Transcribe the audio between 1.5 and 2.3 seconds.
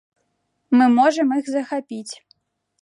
захапіць.